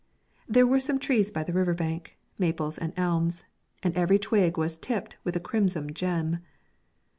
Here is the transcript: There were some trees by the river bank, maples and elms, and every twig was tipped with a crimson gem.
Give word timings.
There 0.49 0.65
were 0.65 0.79
some 0.79 0.97
trees 0.97 1.29
by 1.29 1.43
the 1.43 1.53
river 1.53 1.75
bank, 1.75 2.17
maples 2.39 2.79
and 2.79 2.91
elms, 2.97 3.43
and 3.83 3.95
every 3.95 4.17
twig 4.17 4.57
was 4.57 4.79
tipped 4.79 5.17
with 5.23 5.35
a 5.35 5.39
crimson 5.39 5.93
gem. 5.93 6.39